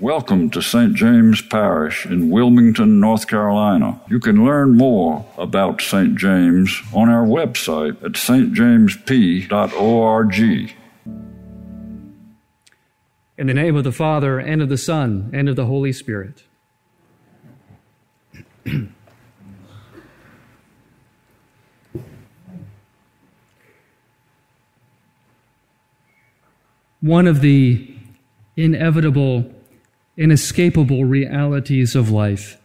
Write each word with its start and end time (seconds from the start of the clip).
Welcome 0.00 0.50
to 0.50 0.62
St. 0.62 0.94
James 0.94 1.42
Parish 1.42 2.06
in 2.06 2.30
Wilmington, 2.30 3.00
North 3.00 3.26
Carolina. 3.26 4.00
You 4.08 4.20
can 4.20 4.44
learn 4.44 4.76
more 4.76 5.26
about 5.36 5.82
St. 5.82 6.14
James 6.14 6.80
on 6.94 7.08
our 7.08 7.26
website 7.26 8.00
at 8.04 8.12
stjamesp.org. 8.12 10.38
In 13.36 13.46
the 13.48 13.54
name 13.54 13.74
of 13.74 13.82
the 13.82 13.90
Father, 13.90 14.38
and 14.38 14.62
of 14.62 14.68
the 14.68 14.78
Son, 14.78 15.30
and 15.32 15.48
of 15.48 15.56
the 15.56 15.66
Holy 15.66 15.92
Spirit. 15.92 16.44
One 27.00 27.26
of 27.26 27.40
the 27.40 27.96
inevitable, 28.56 29.57
inescapable 30.18 31.06
realities 31.06 31.94
of 31.94 32.10
life 32.10 32.60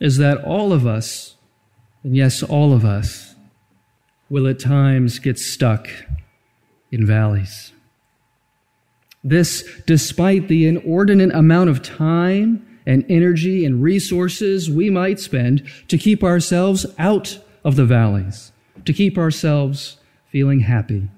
is 0.00 0.16
that 0.16 0.42
all 0.44 0.72
of 0.72 0.86
us, 0.86 1.36
and 2.02 2.16
yes, 2.16 2.42
all 2.42 2.72
of 2.72 2.84
us, 2.84 3.34
will 4.30 4.46
at 4.46 4.58
times 4.58 5.18
get 5.18 5.38
stuck 5.38 5.88
in 6.90 7.04
valleys. 7.04 7.72
This, 9.22 9.82
despite 9.86 10.48
the 10.48 10.66
inordinate 10.66 11.34
amount 11.34 11.68
of 11.68 11.82
time 11.82 12.66
and 12.86 13.04
energy 13.10 13.66
and 13.66 13.82
resources 13.82 14.70
we 14.70 14.88
might 14.88 15.20
spend 15.20 15.68
to 15.88 15.98
keep 15.98 16.24
ourselves 16.24 16.86
out 16.98 17.38
of 17.62 17.76
the 17.76 17.84
valleys, 17.84 18.52
to 18.86 18.94
keep 18.94 19.18
ourselves 19.18 19.98
feeling 20.30 20.60
happy 20.60 21.10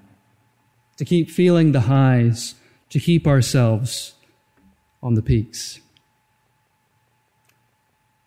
to 0.97 1.05
keep 1.05 1.29
feeling 1.29 1.71
the 1.71 1.81
highs, 1.81 2.55
to 2.89 2.99
keep 2.99 3.27
ourselves 3.27 4.13
on 5.03 5.13
the 5.13 5.21
peaks. 5.21 5.81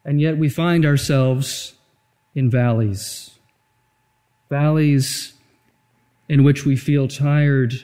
And 0.04 0.20
yet 0.20 0.38
we 0.38 0.48
find 0.48 0.84
ourselves 0.84 1.74
in 2.34 2.48
valleys, 2.48 3.30
valleys 4.48 5.32
in 6.28 6.44
which 6.44 6.64
we 6.64 6.76
feel 6.76 7.08
tired 7.08 7.74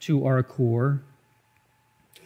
to 0.00 0.26
our 0.26 0.42
core, 0.42 1.02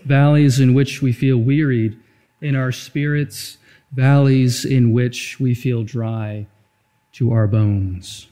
valleys 0.04 0.60
in 0.60 0.74
which 0.74 1.00
we 1.00 1.12
feel 1.12 1.38
wearied 1.38 1.98
in 2.42 2.54
our 2.54 2.72
spirits, 2.72 3.56
valleys 3.92 4.64
in 4.64 4.92
which 4.92 5.38
we 5.40 5.54
feel 5.54 5.84
dry 5.84 6.46
to 7.12 7.32
our 7.32 7.46
bones. 7.46 8.26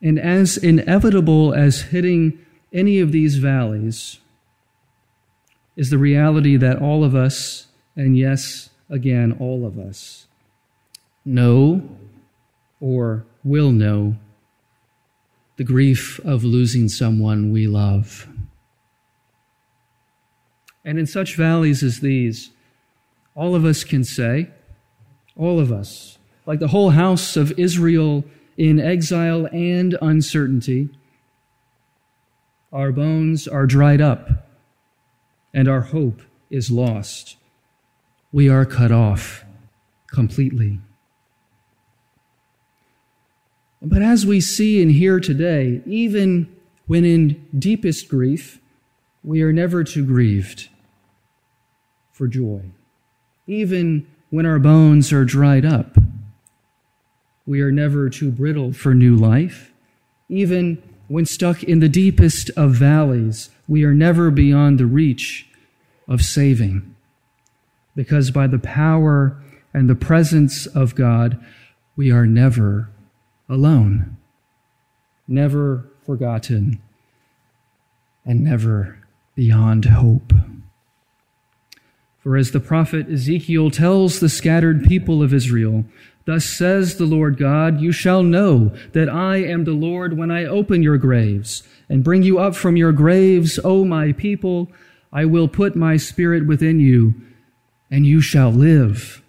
And 0.00 0.18
as 0.18 0.56
inevitable 0.56 1.52
as 1.52 1.82
hitting 1.82 2.38
any 2.72 3.00
of 3.00 3.12
these 3.12 3.36
valleys 3.36 4.18
is 5.76 5.90
the 5.90 5.98
reality 5.98 6.56
that 6.56 6.80
all 6.80 7.04
of 7.04 7.14
us, 7.14 7.66
and 7.94 8.16
yes, 8.16 8.70
again, 8.88 9.36
all 9.38 9.66
of 9.66 9.78
us, 9.78 10.26
know 11.24 11.88
or 12.80 13.24
will 13.44 13.70
know 13.70 14.16
the 15.56 15.64
grief 15.64 16.18
of 16.20 16.44
losing 16.44 16.88
someone 16.88 17.50
we 17.50 17.66
love. 17.66 18.26
And 20.84 20.98
in 20.98 21.06
such 21.06 21.36
valleys 21.36 21.82
as 21.82 22.00
these, 22.00 22.50
all 23.34 23.54
of 23.54 23.64
us 23.64 23.84
can 23.84 24.04
say, 24.04 24.48
all 25.36 25.58
of 25.58 25.72
us, 25.72 26.18
like 26.46 26.60
the 26.60 26.68
whole 26.68 26.90
house 26.90 27.36
of 27.36 27.58
Israel 27.58 28.24
in 28.56 28.80
exile 28.80 29.46
and 29.52 29.96
uncertainty. 30.00 30.88
Our 32.72 32.92
bones 32.92 33.46
are 33.46 33.66
dried 33.66 34.00
up, 34.00 34.45
and 35.56 35.68
our 35.68 35.80
hope 35.80 36.20
is 36.50 36.70
lost. 36.70 37.36
We 38.30 38.50
are 38.50 38.66
cut 38.66 38.92
off 38.92 39.42
completely. 40.06 40.78
But 43.80 44.02
as 44.02 44.26
we 44.26 44.40
see 44.42 44.82
and 44.82 44.92
hear 44.92 45.18
today, 45.18 45.80
even 45.86 46.54
when 46.86 47.06
in 47.06 47.46
deepest 47.58 48.08
grief, 48.08 48.60
we 49.24 49.40
are 49.40 49.52
never 49.52 49.82
too 49.82 50.04
grieved 50.04 50.68
for 52.12 52.28
joy. 52.28 52.60
Even 53.46 54.06
when 54.28 54.44
our 54.44 54.58
bones 54.58 55.10
are 55.10 55.24
dried 55.24 55.64
up, 55.64 55.96
we 57.46 57.62
are 57.62 57.72
never 57.72 58.10
too 58.10 58.30
brittle 58.30 58.74
for 58.74 58.94
new 58.94 59.16
life. 59.16 59.72
Even 60.28 60.82
when 61.08 61.24
stuck 61.24 61.62
in 61.62 61.80
the 61.80 61.88
deepest 61.88 62.50
of 62.56 62.72
valleys, 62.72 63.50
we 63.68 63.84
are 63.84 63.94
never 63.94 64.30
beyond 64.30 64.78
the 64.78 64.86
reach 64.86 65.46
of 66.08 66.22
saving. 66.22 66.94
Because 67.94 68.30
by 68.30 68.46
the 68.46 68.58
power 68.58 69.36
and 69.72 69.88
the 69.88 69.94
presence 69.94 70.66
of 70.66 70.94
God, 70.94 71.42
we 71.96 72.10
are 72.10 72.26
never 72.26 72.90
alone, 73.48 74.16
never 75.26 75.88
forgotten, 76.04 76.80
and 78.24 78.42
never 78.42 78.98
beyond 79.34 79.86
hope. 79.86 80.32
For 82.20 82.36
as 82.36 82.50
the 82.50 82.60
prophet 82.60 83.08
Ezekiel 83.08 83.70
tells 83.70 84.18
the 84.18 84.28
scattered 84.28 84.84
people 84.84 85.22
of 85.22 85.32
Israel, 85.32 85.84
Thus 86.24 86.44
says 86.44 86.96
the 86.96 87.04
Lord 87.04 87.38
God, 87.38 87.80
you 87.80 87.92
shall 87.92 88.24
know 88.24 88.74
that 88.92 89.08
I 89.08 89.36
am 89.36 89.62
the 89.62 89.74
Lord 89.74 90.18
when 90.18 90.32
I 90.32 90.44
open 90.44 90.82
your 90.82 90.98
graves 90.98 91.62
and 91.88 92.02
bring 92.02 92.24
you 92.24 92.40
up 92.40 92.56
from 92.56 92.76
your 92.76 92.90
graves, 92.90 93.60
O 93.62 93.84
my 93.84 94.10
people. 94.10 94.68
I 95.16 95.24
will 95.24 95.48
put 95.48 95.74
my 95.74 95.96
spirit 95.96 96.46
within 96.46 96.78
you, 96.78 97.14
and 97.90 98.06
you 98.06 98.20
shall 98.20 98.50
live. 98.50 99.22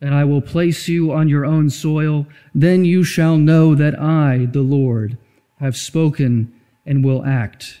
And 0.00 0.14
I 0.14 0.24
will 0.24 0.42
place 0.42 0.88
you 0.88 1.12
on 1.12 1.28
your 1.28 1.46
own 1.46 1.70
soil. 1.70 2.26
Then 2.54 2.84
you 2.84 3.04
shall 3.04 3.36
know 3.36 3.76
that 3.76 3.98
I, 3.98 4.46
the 4.50 4.62
Lord, 4.62 5.16
have 5.60 5.76
spoken 5.76 6.52
and 6.84 7.04
will 7.04 7.24
act, 7.24 7.80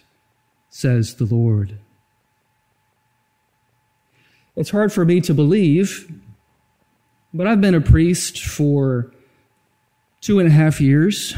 says 0.70 1.16
the 1.16 1.24
Lord. 1.24 1.78
It's 4.54 4.70
hard 4.70 4.92
for 4.92 5.04
me 5.04 5.20
to 5.22 5.34
believe 5.34 6.08
but 7.34 7.46
I've 7.46 7.62
been 7.62 7.74
a 7.74 7.80
priest 7.80 8.44
for 8.44 9.10
two 10.20 10.38
and 10.38 10.46
a 10.46 10.50
half 10.50 10.82
years, 10.82 11.34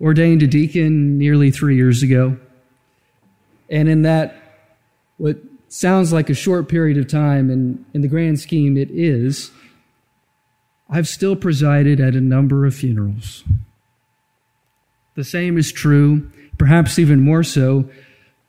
ordained 0.00 0.42
a 0.42 0.48
deacon 0.48 1.16
nearly 1.16 1.52
three 1.52 1.76
years 1.76 2.02
ago. 2.02 2.36
And 3.68 3.88
in 3.88 4.02
that, 4.02 4.36
what 5.18 5.38
sounds 5.68 6.12
like 6.12 6.30
a 6.30 6.34
short 6.34 6.68
period 6.68 6.96
of 6.96 7.08
time, 7.08 7.50
and 7.50 7.84
in 7.92 8.00
the 8.00 8.08
grand 8.08 8.40
scheme, 8.40 8.76
it 8.76 8.90
is, 8.90 9.50
I've 10.88 11.08
still 11.08 11.36
presided 11.36 12.00
at 12.00 12.14
a 12.14 12.20
number 12.20 12.64
of 12.64 12.74
funerals. 12.74 13.44
The 15.14 15.24
same 15.24 15.58
is 15.58 15.72
true, 15.72 16.30
perhaps 16.56 16.98
even 16.98 17.20
more 17.20 17.42
so, 17.42 17.90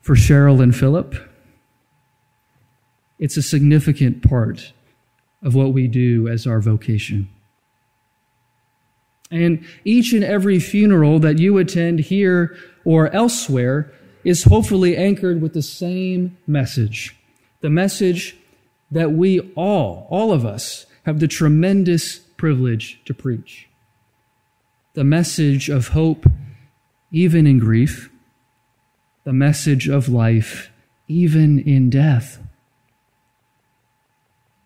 for 0.01 0.15
Cheryl 0.15 0.61
and 0.63 0.75
Philip. 0.75 1.15
It's 3.17 3.35
a 3.35 3.41
significant 3.41 4.23
part 4.23 4.71
of 5.43 5.55
what 5.55 5.73
we 5.73 5.87
do 5.87 6.27
as 6.27 6.47
our 6.47 6.61
vocation. 6.61 7.27
And 9.31 9.65
each 9.83 10.13
and 10.13 10.23
every 10.23 10.59
funeral 10.59 11.19
that 11.19 11.37
you 11.37 11.57
attend 11.57 11.99
here 11.99 12.55
or 12.85 13.13
elsewhere 13.13 13.91
is 14.23 14.43
hopefully 14.43 14.97
anchored 14.97 15.41
with 15.41 15.53
the 15.53 15.61
same 15.61 16.37
message 16.45 17.15
the 17.61 17.69
message 17.69 18.37
that 18.91 19.11
we 19.11 19.39
all, 19.55 20.07
all 20.09 20.31
of 20.31 20.45
us, 20.45 20.85
have 21.05 21.19
the 21.19 21.27
tremendous 21.27 22.19
privilege 22.37 23.01
to 23.05 23.13
preach. 23.13 23.67
The 24.93 25.03
message 25.03 25.69
of 25.69 25.89
hope, 25.89 26.25
even 27.11 27.45
in 27.45 27.59
grief, 27.59 28.09
the 29.23 29.33
message 29.33 29.87
of 29.87 30.09
life, 30.09 30.71
even 31.07 31.59
in 31.59 31.89
death. 31.89 32.41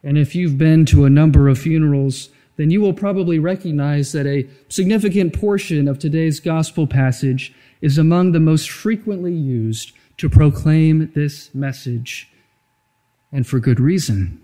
And 0.04 0.18
if 0.18 0.36
you've 0.36 0.58
been 0.58 0.86
to 0.88 1.06
a 1.06 1.10
number 1.10 1.48
of 1.48 1.60
funerals, 1.60 2.30
then 2.56 2.70
you 2.70 2.82
will 2.82 2.94
probably 2.94 3.40
recognize 3.40 4.12
that 4.12 4.28
a 4.28 4.48
significant 4.70 5.34
portion 5.34 5.88
of 5.88 6.00
today's 6.00 6.40
gospel 6.40 6.86
passage 6.86 7.54
is 7.82 7.98
among 7.98 8.32
the 8.32 8.40
most 8.40 8.70
frequently 8.70 9.34
used 9.34 9.92
to 10.18 10.30
proclaim 10.30 11.12
this 11.16 11.54
message, 11.54 12.30
and 13.32 13.48
for 13.48 13.60
good 13.60 13.80
reason. 13.80 14.40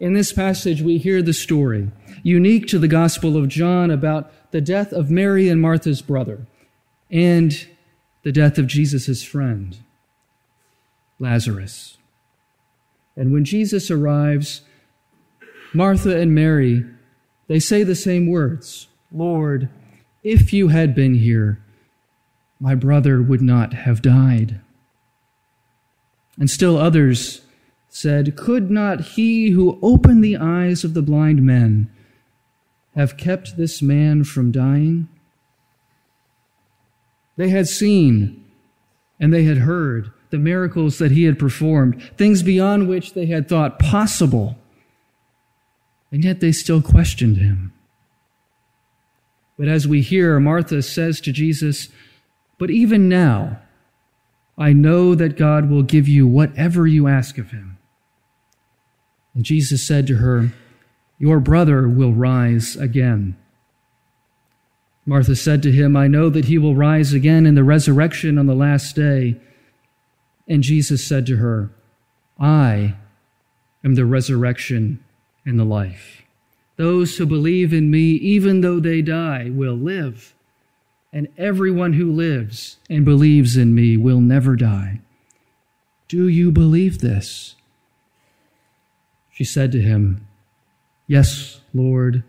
In 0.00 0.14
this 0.14 0.32
passage, 0.32 0.82
we 0.82 0.98
hear 0.98 1.22
the 1.22 1.32
story, 1.32 1.90
unique 2.22 2.66
to 2.68 2.78
the 2.78 2.88
Gospel 2.88 3.36
of 3.36 3.48
John, 3.48 3.90
about 3.90 4.32
the 4.52 4.60
death 4.60 4.92
of 4.92 5.10
Mary 5.10 5.48
and 5.48 5.60
Martha's 5.60 6.02
brother 6.02 6.46
and 7.10 7.66
the 8.22 8.32
death 8.32 8.58
of 8.58 8.66
Jesus' 8.66 9.22
friend, 9.22 9.78
Lazarus. 11.18 11.96
And 13.16 13.32
when 13.32 13.44
Jesus 13.44 13.90
arrives, 13.90 14.62
Martha 15.74 16.16
and 16.18 16.34
Mary, 16.34 16.84
they 17.48 17.58
say 17.58 17.82
the 17.82 17.94
same 17.94 18.28
words 18.28 18.88
Lord, 19.12 19.68
if 20.22 20.52
you 20.52 20.68
had 20.68 20.94
been 20.94 21.14
here, 21.14 21.60
my 22.58 22.74
brother 22.74 23.20
would 23.20 23.42
not 23.42 23.74
have 23.74 24.00
died. 24.00 24.60
And 26.38 26.48
still 26.48 26.78
others 26.78 27.42
said, 27.88 28.36
Could 28.36 28.70
not 28.70 29.00
he 29.00 29.50
who 29.50 29.78
opened 29.82 30.24
the 30.24 30.36
eyes 30.36 30.82
of 30.82 30.94
the 30.94 31.02
blind 31.02 31.42
men 31.42 31.90
have 32.94 33.16
kept 33.16 33.56
this 33.56 33.82
man 33.82 34.24
from 34.24 34.50
dying? 34.50 35.08
They 37.36 37.50
had 37.50 37.68
seen 37.68 38.44
and 39.20 39.32
they 39.32 39.44
had 39.44 39.58
heard 39.58 40.10
the 40.30 40.38
miracles 40.38 40.98
that 40.98 41.12
he 41.12 41.24
had 41.24 41.38
performed, 41.38 42.02
things 42.16 42.42
beyond 42.42 42.88
which 42.88 43.14
they 43.14 43.26
had 43.26 43.48
thought 43.48 43.78
possible. 43.78 44.58
And 46.14 46.22
yet 46.22 46.38
they 46.38 46.52
still 46.52 46.80
questioned 46.80 47.38
him. 47.38 47.72
But 49.58 49.66
as 49.66 49.88
we 49.88 50.00
hear, 50.00 50.38
Martha 50.38 50.80
says 50.80 51.20
to 51.22 51.32
Jesus, 51.32 51.88
But 52.56 52.70
even 52.70 53.08
now, 53.08 53.58
I 54.56 54.74
know 54.74 55.16
that 55.16 55.36
God 55.36 55.68
will 55.68 55.82
give 55.82 56.06
you 56.06 56.24
whatever 56.24 56.86
you 56.86 57.08
ask 57.08 57.36
of 57.36 57.50
him. 57.50 57.78
And 59.34 59.44
Jesus 59.44 59.84
said 59.84 60.06
to 60.06 60.18
her, 60.18 60.52
Your 61.18 61.40
brother 61.40 61.88
will 61.88 62.12
rise 62.12 62.76
again. 62.76 63.36
Martha 65.04 65.34
said 65.34 65.64
to 65.64 65.72
him, 65.72 65.96
I 65.96 66.06
know 66.06 66.30
that 66.30 66.44
he 66.44 66.58
will 66.58 66.76
rise 66.76 67.12
again 67.12 67.44
in 67.44 67.56
the 67.56 67.64
resurrection 67.64 68.38
on 68.38 68.46
the 68.46 68.54
last 68.54 68.94
day. 68.94 69.34
And 70.46 70.62
Jesus 70.62 71.04
said 71.04 71.26
to 71.26 71.38
her, 71.38 71.70
I 72.38 72.94
am 73.82 73.96
the 73.96 74.06
resurrection 74.06 75.03
and 75.44 75.58
the 75.58 75.64
life. 75.64 76.22
Those 76.76 77.16
who 77.16 77.26
believe 77.26 77.72
in 77.72 77.90
me, 77.90 78.12
even 78.14 78.60
though 78.60 78.80
they 78.80 79.02
die, 79.02 79.50
will 79.50 79.76
live. 79.76 80.34
And 81.12 81.28
everyone 81.38 81.92
who 81.92 82.10
lives 82.10 82.78
and 82.90 83.04
believes 83.04 83.56
in 83.56 83.74
me 83.74 83.96
will 83.96 84.20
never 84.20 84.56
die. 84.56 85.00
Do 86.08 86.26
you 86.28 86.50
believe 86.50 86.98
this? 86.98 87.54
She 89.32 89.44
said 89.44 89.70
to 89.72 89.80
him, 89.80 90.26
Yes, 91.06 91.60
Lord, 91.72 92.24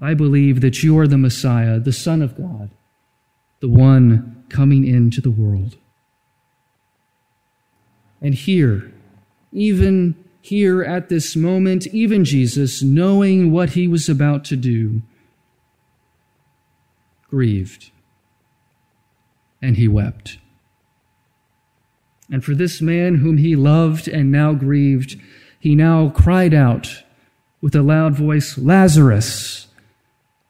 I 0.00 0.14
believe 0.14 0.60
that 0.60 0.82
you 0.82 0.98
are 0.98 1.06
the 1.06 1.18
Messiah, 1.18 1.78
the 1.78 1.92
Son 1.92 2.22
of 2.22 2.36
God, 2.36 2.70
the 3.60 3.68
one 3.68 4.44
coming 4.48 4.86
into 4.86 5.20
the 5.20 5.30
world. 5.30 5.76
And 8.20 8.34
here, 8.34 8.92
even 9.52 10.14
here 10.42 10.82
at 10.82 11.08
this 11.08 11.36
moment, 11.36 11.86
even 11.86 12.24
Jesus, 12.24 12.82
knowing 12.82 13.52
what 13.52 13.70
he 13.70 13.86
was 13.86 14.08
about 14.08 14.44
to 14.46 14.56
do, 14.56 15.00
grieved 17.30 17.90
and 19.62 19.76
he 19.76 19.86
wept. 19.86 20.38
And 22.28 22.44
for 22.44 22.54
this 22.54 22.82
man 22.82 23.16
whom 23.16 23.38
he 23.38 23.54
loved 23.54 24.08
and 24.08 24.32
now 24.32 24.52
grieved, 24.52 25.18
he 25.60 25.76
now 25.76 26.10
cried 26.10 26.52
out 26.52 27.04
with 27.60 27.76
a 27.76 27.82
loud 27.82 28.14
voice, 28.14 28.58
Lazarus, 28.58 29.68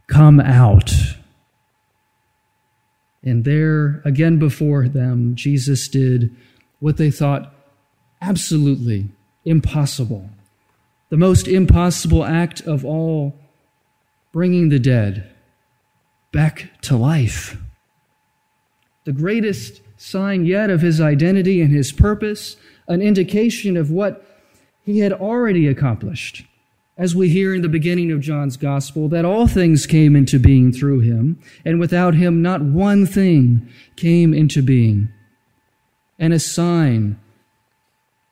come 0.06 0.40
out. 0.40 0.90
And 3.22 3.44
there, 3.44 4.00
again 4.06 4.38
before 4.38 4.88
them, 4.88 5.34
Jesus 5.34 5.86
did 5.86 6.34
what 6.80 6.96
they 6.96 7.10
thought 7.10 7.54
absolutely 8.22 9.10
impossible. 9.44 10.30
The 11.10 11.16
most 11.16 11.46
impossible 11.46 12.24
act 12.24 12.62
of 12.62 12.84
all, 12.84 13.34
bringing 14.32 14.70
the 14.70 14.78
dead 14.78 15.30
back 16.32 16.70
to 16.82 16.96
life. 16.96 17.58
The 19.04 19.12
greatest 19.12 19.82
sign 19.96 20.46
yet 20.46 20.70
of 20.70 20.80
his 20.80 21.00
identity 21.00 21.60
and 21.60 21.72
his 21.72 21.92
purpose, 21.92 22.56
an 22.88 23.02
indication 23.02 23.76
of 23.76 23.90
what 23.90 24.26
he 24.84 25.00
had 25.00 25.12
already 25.12 25.68
accomplished. 25.68 26.44
As 26.96 27.14
we 27.14 27.28
hear 27.28 27.54
in 27.54 27.62
the 27.62 27.68
beginning 27.68 28.10
of 28.10 28.20
John's 28.20 28.56
gospel, 28.56 29.08
that 29.08 29.24
all 29.24 29.46
things 29.46 29.86
came 29.86 30.14
into 30.14 30.38
being 30.38 30.72
through 30.72 31.00
him, 31.00 31.38
and 31.64 31.80
without 31.80 32.14
him 32.14 32.42
not 32.42 32.62
one 32.62 33.06
thing 33.06 33.68
came 33.96 34.34
into 34.34 34.62
being. 34.62 35.08
And 36.18 36.32
a 36.32 36.38
sign 36.38 37.18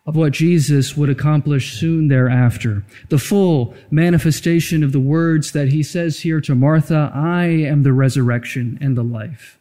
of 0.06 0.16
what 0.16 0.32
Jesus 0.32 0.96
would 0.96 1.10
accomplish 1.10 1.78
soon 1.78 2.08
thereafter. 2.08 2.84
The 3.10 3.18
full 3.18 3.74
manifestation 3.90 4.82
of 4.82 4.92
the 4.92 5.00
words 5.00 5.52
that 5.52 5.68
he 5.68 5.82
says 5.82 6.20
here 6.20 6.40
to 6.40 6.54
Martha 6.54 7.12
I 7.14 7.44
am 7.44 7.82
the 7.82 7.92
resurrection 7.92 8.78
and 8.80 8.96
the 8.96 9.04
life. 9.04 9.58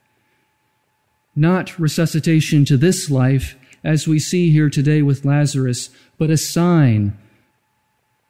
Not 1.35 1.77
resuscitation 1.77 2.65
to 2.65 2.77
this 2.77 3.09
life, 3.09 3.55
as 3.83 4.07
we 4.07 4.19
see 4.19 4.51
here 4.51 4.69
today 4.69 5.01
with 5.01 5.25
Lazarus, 5.25 5.89
but 6.17 6.29
a 6.29 6.37
sign 6.37 7.17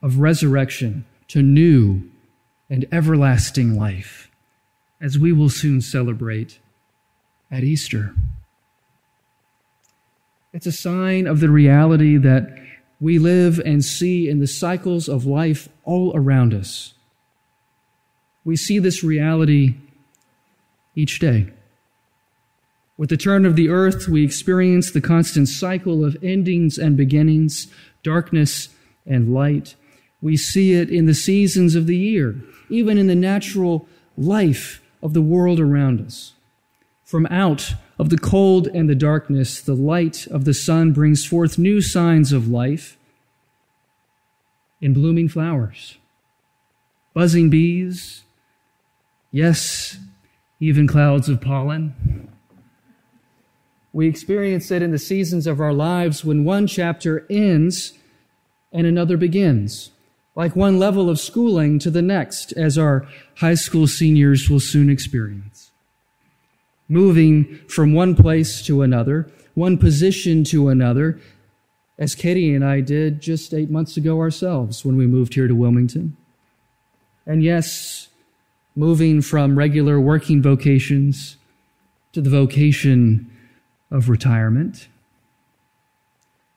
of 0.01 0.19
resurrection 0.19 1.05
to 1.29 1.41
new 1.41 2.09
and 2.69 2.85
everlasting 2.91 3.75
life, 3.75 4.29
as 5.01 5.17
we 5.17 5.31
will 5.31 5.49
soon 5.49 5.81
celebrate 5.81 6.59
at 7.51 7.63
Easter. 7.63 8.13
It's 10.51 10.65
a 10.65 10.71
sign 10.71 11.27
of 11.27 11.39
the 11.39 11.49
reality 11.49 12.17
that 12.17 12.55
we 12.99 13.19
live 13.19 13.59
and 13.59 13.85
see 13.85 14.27
in 14.27 14.39
the 14.39 14.47
cycles 14.47 15.07
of 15.07 15.25
life 15.25 15.69
all 15.83 16.11
around 16.15 16.53
us. 16.53 16.93
We 18.43 18.55
see 18.55 18.79
this 18.79 19.03
reality 19.03 19.75
each 20.95 21.19
day. 21.19 21.51
With 22.97 23.09
the 23.09 23.17
turn 23.17 23.45
of 23.45 23.55
the 23.55 23.69
earth, 23.69 24.07
we 24.09 24.25
experience 24.25 24.91
the 24.91 25.01
constant 25.01 25.47
cycle 25.47 26.03
of 26.03 26.17
endings 26.21 26.77
and 26.77 26.97
beginnings, 26.97 27.67
darkness 28.03 28.69
and 29.05 29.33
light. 29.33 29.75
We 30.21 30.35
see 30.35 30.73
it 30.73 30.89
in 30.89 31.05
the 31.05 31.13
seasons 31.13 31.75
of 31.75 31.87
the 31.87 31.95
year, 31.95 32.35
even 32.69 32.97
in 32.97 33.07
the 33.07 33.15
natural 33.15 33.87
life 34.17 34.81
of 35.01 35.13
the 35.13 35.21
world 35.21 35.59
around 35.59 36.01
us. 36.01 36.33
From 37.05 37.25
out 37.27 37.75
of 37.99 38.09
the 38.09 38.17
cold 38.17 38.67
and 38.67 38.89
the 38.89 38.95
darkness, 38.95 39.61
the 39.61 39.75
light 39.75 40.25
of 40.27 40.45
the 40.45 40.53
sun 40.53 40.93
brings 40.93 41.25
forth 41.25 41.57
new 41.57 41.81
signs 41.81 42.31
of 42.31 42.47
life 42.47 42.97
in 44.79 44.93
blooming 44.93 45.27
flowers, 45.27 45.97
buzzing 47.13 47.49
bees, 47.49 48.23
yes, 49.31 49.97
even 50.61 50.87
clouds 50.87 51.27
of 51.27 51.41
pollen. 51.41 52.31
We 53.91 54.07
experience 54.07 54.71
it 54.71 54.81
in 54.81 54.91
the 54.91 54.97
seasons 54.97 55.45
of 55.45 55.59
our 55.59 55.73
lives 55.73 56.23
when 56.23 56.45
one 56.45 56.67
chapter 56.67 57.25
ends 57.29 57.93
and 58.71 58.87
another 58.87 59.17
begins, 59.17 59.91
like 60.35 60.55
one 60.55 60.79
level 60.79 61.09
of 61.09 61.19
schooling 61.19 61.79
to 61.79 61.89
the 61.89 62.01
next, 62.01 62.53
as 62.53 62.77
our 62.77 63.05
high 63.37 63.55
school 63.55 63.87
seniors 63.87 64.49
will 64.49 64.59
soon 64.61 64.89
experience. 64.89 65.68
Moving 66.89 67.59
from 67.67 67.93
one 67.93 68.15
place 68.15 68.61
to 68.63 68.81
another, 68.81 69.31
one 69.53 69.77
position 69.77 70.43
to 70.45 70.69
another, 70.69 71.19
as 71.99 72.15
Katie 72.15 72.55
and 72.55 72.65
I 72.65 72.81
did 72.81 73.21
just 73.21 73.53
eight 73.53 73.69
months 73.69 73.95
ago 73.95 74.19
ourselves 74.19 74.83
when 74.83 74.97
we 74.97 75.05
moved 75.05 75.35
here 75.35 75.47
to 75.47 75.53
Wilmington. 75.53 76.17
And 77.25 77.43
yes, 77.43 78.07
moving 78.75 79.21
from 79.21 79.57
regular 79.57 79.99
working 79.99 80.41
vocations 80.41 81.37
to 82.13 82.21
the 82.21 82.29
vocation 82.29 83.29
of 83.91 84.09
retirement. 84.09 84.87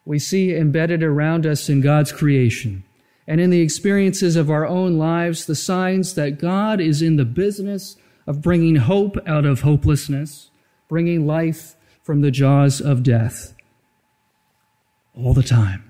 We 0.04 0.18
see 0.18 0.54
embedded 0.54 1.02
around 1.02 1.46
us 1.46 1.68
in 1.68 1.80
God's 1.80 2.12
creation 2.12 2.84
and 3.26 3.40
in 3.40 3.50
the 3.50 3.60
experiences 3.60 4.36
of 4.36 4.50
our 4.50 4.66
own 4.66 4.98
lives 4.98 5.46
the 5.46 5.54
signs 5.54 6.14
that 6.14 6.38
God 6.38 6.80
is 6.80 7.02
in 7.02 7.16
the 7.16 7.24
business 7.24 7.96
of 8.26 8.42
bringing 8.42 8.76
hope 8.76 9.16
out 9.26 9.44
of 9.44 9.60
hopelessness, 9.60 10.50
bringing 10.88 11.26
life 11.26 11.74
from 12.02 12.20
the 12.20 12.30
jaws 12.30 12.80
of 12.80 13.02
death 13.02 13.54
all 15.14 15.34
the 15.34 15.42
time. 15.42 15.84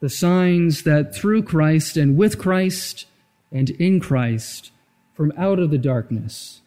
The 0.00 0.08
signs 0.08 0.84
that 0.84 1.14
through 1.14 1.42
Christ 1.42 1.96
and 1.96 2.16
with 2.16 2.38
Christ 2.38 3.06
and 3.50 3.70
in 3.70 3.98
Christ, 3.98 4.70
from 5.14 5.32
out 5.36 5.58
of 5.58 5.70
the 5.70 5.78
darkness, 5.78 6.60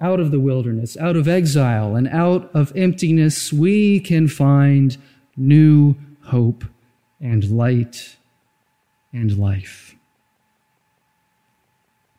out 0.00 0.20
of 0.20 0.30
the 0.30 0.40
wilderness, 0.40 0.96
out 0.96 1.16
of 1.16 1.28
exile, 1.28 1.96
and 1.96 2.08
out 2.08 2.50
of 2.54 2.72
emptiness, 2.74 3.52
we 3.52 4.00
can 4.00 4.28
find 4.28 4.96
new 5.36 5.94
hope 6.22 6.64
and 7.20 7.50
light 7.50 8.16
and 9.12 9.36
life. 9.36 9.96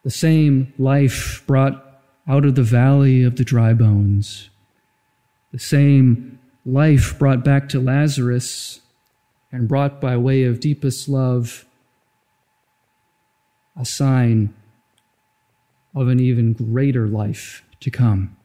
The 0.03 0.11
same 0.11 0.73
life 0.77 1.43
brought 1.45 2.01
out 2.27 2.45
of 2.45 2.55
the 2.55 2.63
valley 2.63 3.23
of 3.23 3.35
the 3.35 3.43
dry 3.43 3.73
bones, 3.73 4.49
the 5.51 5.59
same 5.59 6.39
life 6.65 7.17
brought 7.17 7.43
back 7.43 7.69
to 7.69 7.79
Lazarus 7.79 8.81
and 9.51 9.67
brought 9.67 9.99
by 9.99 10.15
way 10.15 10.43
of 10.43 10.59
deepest 10.59 11.09
love 11.09 11.65
a 13.75 13.85
sign 13.85 14.53
of 15.95 16.07
an 16.07 16.19
even 16.19 16.53
greater 16.53 17.07
life 17.07 17.63
to 17.79 17.89
come. 17.89 18.35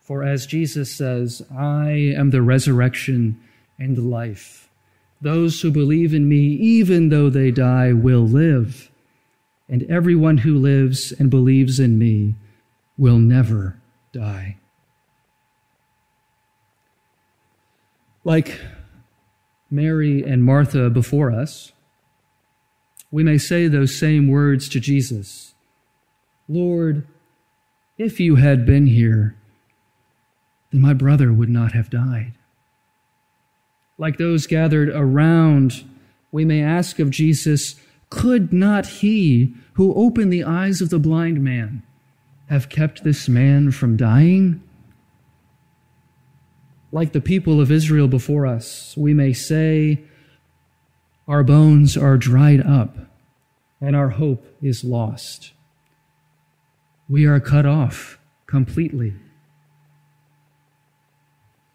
For 0.00 0.24
as 0.24 0.46
Jesus 0.46 0.96
says, 0.96 1.42
I 1.54 1.90
am 2.16 2.30
the 2.30 2.42
resurrection 2.42 3.40
and 3.78 3.96
the 3.96 4.02
life. 4.02 4.68
Those 5.20 5.60
who 5.60 5.70
believe 5.70 6.14
in 6.14 6.28
me, 6.28 6.38
even 6.38 7.10
though 7.10 7.28
they 7.28 7.50
die, 7.50 7.92
will 7.92 8.26
live. 8.26 8.90
And 9.68 9.82
everyone 9.84 10.38
who 10.38 10.58
lives 10.58 11.12
and 11.12 11.30
believes 11.30 11.78
in 11.78 11.98
me 11.98 12.36
will 12.96 13.18
never 13.18 13.78
die. 14.12 14.56
Like 18.24 18.60
Mary 19.70 20.22
and 20.22 20.44
Martha 20.44 20.90
before 20.90 21.30
us, 21.30 21.72
we 23.10 23.22
may 23.22 23.38
say 23.38 23.68
those 23.68 23.98
same 23.98 24.28
words 24.28 24.68
to 24.70 24.80
Jesus 24.80 25.54
Lord, 26.48 27.06
if 27.98 28.18
you 28.20 28.36
had 28.36 28.64
been 28.64 28.86
here, 28.86 29.36
then 30.70 30.80
my 30.80 30.94
brother 30.94 31.32
would 31.32 31.50
not 31.50 31.72
have 31.72 31.90
died. 31.90 32.32
Like 33.98 34.16
those 34.16 34.46
gathered 34.46 34.88
around, 34.88 35.84
we 36.32 36.44
may 36.44 36.62
ask 36.62 36.98
of 36.98 37.10
Jesus, 37.10 37.74
Could 38.10 38.52
not 38.52 38.86
he 38.86 39.54
who 39.74 39.94
opened 39.94 40.32
the 40.32 40.44
eyes 40.44 40.80
of 40.80 40.90
the 40.90 40.98
blind 40.98 41.42
man 41.42 41.82
have 42.48 42.68
kept 42.68 43.04
this 43.04 43.28
man 43.28 43.70
from 43.70 43.96
dying? 43.96 44.62
Like 46.90 47.12
the 47.12 47.20
people 47.20 47.60
of 47.60 47.70
Israel 47.70 48.08
before 48.08 48.46
us, 48.46 48.96
we 48.96 49.12
may 49.12 49.34
say, 49.34 50.02
Our 51.26 51.42
bones 51.42 51.96
are 51.96 52.16
dried 52.16 52.60
up, 52.66 52.96
and 53.80 53.94
our 53.94 54.08
hope 54.10 54.46
is 54.62 54.84
lost. 54.84 55.52
We 57.08 57.26
are 57.26 57.40
cut 57.40 57.66
off 57.66 58.18
completely. 58.46 59.14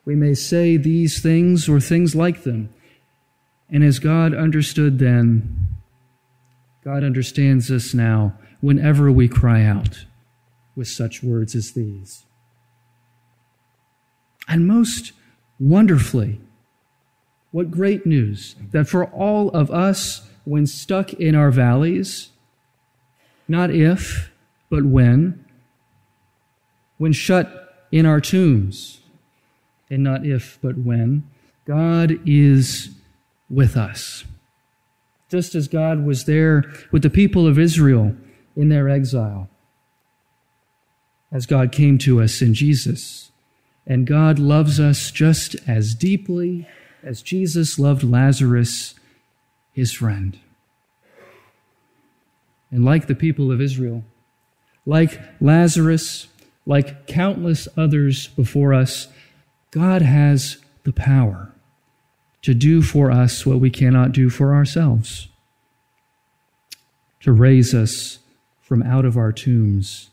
We 0.06 0.16
may 0.16 0.34
say 0.34 0.78
these 0.78 1.22
things 1.22 1.70
or 1.70 1.80
things 1.80 2.16
like 2.16 2.44
them. 2.44 2.74
And 3.70 3.84
as 3.84 4.00
God 4.00 4.34
understood 4.34 5.00
then, 5.00 5.68
God 6.84 7.04
understands 7.04 7.72
us 7.72 7.94
now 7.94 8.38
whenever 8.60 9.12
we 9.12 9.28
cry 9.28 9.64
out 9.64 10.06
with 10.76 10.88
such 10.88 11.24
words 11.24 11.56
as 11.56 11.72
these. 11.72 12.26
And 14.48 14.68
most 14.68 15.14
wonderfully, 15.60 16.42
what 17.52 17.72
great 17.72 18.06
news 18.06 18.56
that 18.72 18.88
for 18.88 19.06
all 19.06 19.50
of 19.52 19.72
us, 19.72 20.28
when 20.44 20.68
stuck 20.68 21.14
in 21.14 21.36
our 21.36 21.52
valleys, 21.52 22.30
not 23.48 23.70
if, 23.70 24.32
but 24.70 24.84
when, 24.84 25.46
when 26.98 27.14
shut 27.14 27.86
in 27.92 28.06
our 28.06 28.20
tombs, 28.20 29.02
and 29.90 30.04
not 30.04 30.26
if, 30.26 30.58
but 30.62 30.78
when, 30.78 31.30
God 31.66 32.20
is 32.26 32.90
with 33.50 33.78
us. 33.78 34.26
Just 35.34 35.56
as 35.56 35.68
God 35.68 36.06
was 36.06 36.26
there 36.26 36.64
with 36.92 37.02
the 37.02 37.10
people 37.10 37.48
of 37.48 37.58
Israel 37.58 38.16
in 38.56 38.70
their 38.70 38.88
exile, 38.88 39.50
as 41.32 41.48
God 41.48 41.72
came 41.72 41.98
to 41.98 42.22
us 42.22 42.40
in 42.40 42.54
Jesus. 42.54 43.32
And 43.88 44.06
God 44.06 44.38
loves 44.38 44.80
us 44.80 45.10
just 45.10 45.56
as 45.68 45.96
deeply 45.96 46.68
as 47.02 47.24
Jesus 47.24 47.80
loved 47.80 48.04
Lazarus, 48.04 48.94
his 49.72 49.92
friend. 49.92 50.38
And 52.70 52.86
like 52.86 53.08
the 53.08 53.16
people 53.16 53.52
of 53.52 53.60
Israel, 53.60 54.04
like 54.86 55.20
Lazarus, 55.42 56.28
like 56.68 57.08
countless 57.08 57.68
others 57.76 58.28
before 58.28 58.72
us, 58.72 59.08
God 59.72 60.04
has 60.04 60.58
the 60.84 60.94
power 60.94 61.53
to 62.44 62.54
do 62.54 62.82
for 62.82 63.10
us 63.10 63.46
what 63.46 63.60
we 63.60 63.70
cannot 63.70 64.12
do 64.12 64.30
for 64.30 64.54
ourselves, 64.54 65.30
to 67.22 67.32
raise 67.32 67.74
us 67.74 68.20
from 68.62 68.84
out 68.84 69.06
of 69.06 69.18
our 69.18 69.32
tombs 69.32 70.10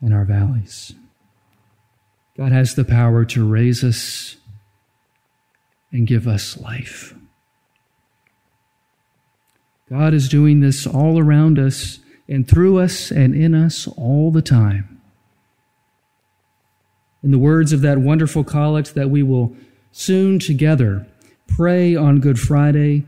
and 0.00 0.14
our 0.14 0.24
valleys. 0.24 0.94
God 2.36 2.52
has 2.52 2.74
the 2.74 2.84
power 2.84 3.24
to 3.26 3.48
raise 3.48 3.82
us 3.82 4.36
and 5.92 6.06
give 6.06 6.26
us 6.26 6.58
life. 6.58 7.14
God 9.88 10.12
is 10.12 10.28
doing 10.28 10.60
this 10.60 10.86
all 10.86 11.18
around 11.18 11.58
us 11.58 12.00
and 12.28 12.48
through 12.48 12.78
us 12.78 13.10
and 13.10 13.34
in 13.34 13.54
us 13.54 13.86
all 13.86 14.30
the 14.30 14.42
time. 14.42 15.00
In 17.22 17.30
the 17.30 17.38
words 17.38 17.72
of 17.72 17.80
that 17.82 17.98
wonderful 17.98 18.44
collect 18.44 18.94
that 18.94 19.08
we 19.08 19.22
will 19.22 19.56
soon 19.92 20.38
together 20.38 21.06
pray 21.46 21.94
on 21.94 22.20
Good 22.20 22.38
Friday 22.38 23.06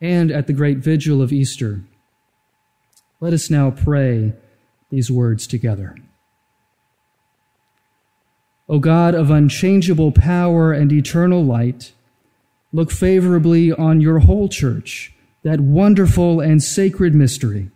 and 0.00 0.30
at 0.30 0.46
the 0.46 0.52
great 0.52 0.78
vigil 0.78 1.22
of 1.22 1.32
Easter, 1.32 1.82
let 3.20 3.32
us 3.32 3.48
now 3.48 3.70
pray 3.70 4.32
these 4.90 5.10
words 5.10 5.46
together. 5.46 5.96
O 8.68 8.78
God 8.78 9.14
of 9.14 9.30
unchangeable 9.30 10.12
power 10.12 10.72
and 10.72 10.90
eternal 10.92 11.44
light, 11.44 11.92
look 12.72 12.90
favorably 12.90 13.70
on 13.70 14.00
your 14.00 14.20
whole 14.20 14.48
church, 14.48 15.12
that 15.42 15.60
wonderful 15.60 16.40
and 16.40 16.62
sacred 16.62 17.14
mystery. 17.14 17.70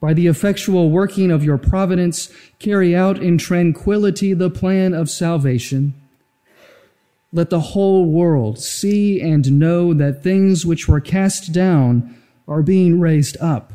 By 0.00 0.14
the 0.14 0.26
effectual 0.26 0.90
working 0.90 1.30
of 1.30 1.44
your 1.44 1.58
providence, 1.58 2.30
carry 2.58 2.96
out 2.96 3.18
in 3.18 3.36
tranquility 3.36 4.32
the 4.32 4.48
plan 4.48 4.94
of 4.94 5.10
salvation. 5.10 5.94
Let 7.32 7.50
the 7.50 7.60
whole 7.60 8.06
world 8.06 8.58
see 8.58 9.20
and 9.20 9.58
know 9.58 9.94
that 9.94 10.22
things 10.22 10.66
which 10.66 10.88
were 10.88 11.00
cast 11.00 11.52
down 11.52 12.16
are 12.48 12.62
being 12.62 12.98
raised 12.98 13.36
up, 13.40 13.72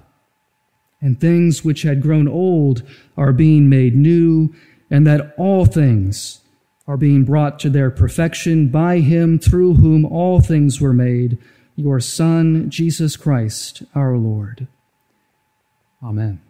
and 1.00 1.20
things 1.20 1.64
which 1.64 1.84
had 1.84 2.02
grown 2.02 2.28
old 2.28 2.84
are 3.16 3.32
being 3.32 3.70
made 3.70 3.96
new 3.96 4.54
and 4.90 5.08
that 5.08 5.34
all 5.38 5.66
things 5.66 6.42
are 6.88 6.98
being 6.98 7.24
brought 7.24 7.60
to 7.60 7.70
their 7.70 7.90
perfection 7.90 8.68
by 8.68 9.00
him 9.00 9.40
through 9.40 9.76
whom 9.76 10.06
all 10.06 10.40
things 10.40 10.80
were 10.80 10.94
made, 10.94 11.38
your 11.76 12.00
Son, 12.00 12.70
Jesus 12.70 13.18
Christ, 13.18 13.84
our 13.96 14.18
Lord. 14.18 14.68
Amen. 16.04 16.45